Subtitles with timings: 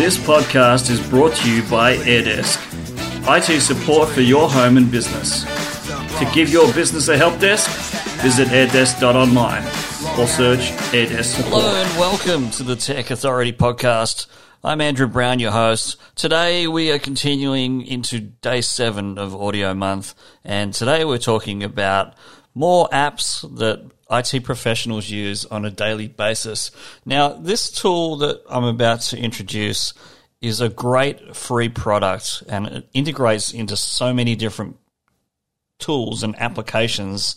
[0.00, 2.56] This podcast is brought to you by AirDesk,
[3.28, 5.44] IT support for your home and business.
[6.18, 7.68] To give your business a help desk,
[8.22, 9.62] visit airdesk.online
[10.18, 11.64] or search AirDesk support.
[11.64, 14.26] Hello and welcome to the Tech Authority podcast.
[14.64, 15.98] I'm Andrew Brown, your host.
[16.14, 22.14] Today we are continuing into day seven of Audio Month, and today we're talking about
[22.54, 26.70] more apps that IT professionals use on a daily basis.
[27.04, 29.94] Now, this tool that I'm about to introduce
[30.40, 34.76] is a great free product and it integrates into so many different
[35.78, 37.36] tools and applications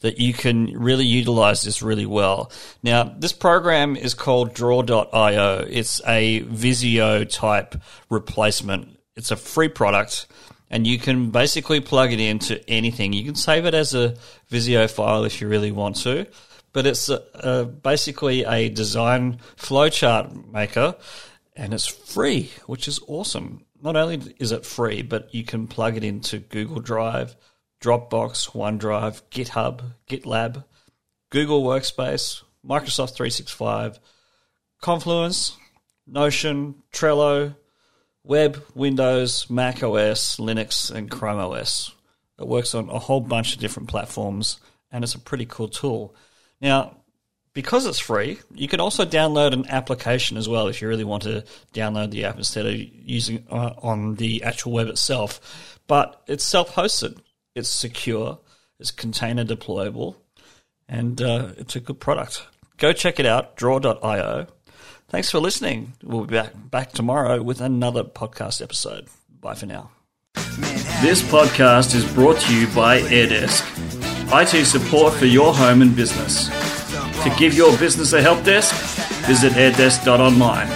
[0.00, 2.50] that you can really utilize this really well.
[2.82, 5.66] Now, this program is called Draw.io.
[5.68, 7.76] It's a Visio type
[8.10, 8.98] replacement.
[9.16, 10.26] It's a free product
[10.70, 13.12] and you can basically plug it into anything.
[13.12, 14.16] You can save it as a
[14.48, 16.26] Visio file if you really want to,
[16.72, 20.96] but it's a, a, basically a design flowchart maker
[21.56, 23.64] and it's free, which is awesome.
[23.80, 27.36] Not only is it free, but you can plug it into Google Drive,
[27.80, 30.64] Dropbox, OneDrive, GitHub, GitLab,
[31.30, 34.00] Google Workspace, Microsoft 365,
[34.80, 35.56] Confluence,
[36.06, 37.54] Notion, Trello,
[38.24, 41.92] Web, Windows, Mac OS, Linux, and Chrome OS.
[42.38, 44.58] It works on a whole bunch of different platforms,
[44.90, 46.14] and it's a pretty cool tool.
[46.60, 46.96] Now,
[47.52, 51.22] because it's free, you can also download an application as well if you really want
[51.24, 55.78] to download the app instead of using uh, on the actual web itself.
[55.86, 57.18] But it's self-hosted,
[57.54, 58.40] it's secure,
[58.80, 60.16] it's container deployable,
[60.88, 62.44] and uh, it's a good product.
[62.78, 64.46] Go check it out, draw.io.
[65.08, 65.92] Thanks for listening.
[66.02, 69.06] We'll be back, back tomorrow with another podcast episode.
[69.40, 69.90] Bye for now.
[71.02, 73.62] This podcast is brought to you by AirDesk,
[74.32, 76.48] IT support for your home and business.
[77.22, 78.74] To give your business a help desk,
[79.26, 80.68] visit airdesk.online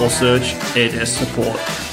[0.00, 1.91] or search AirDesk support.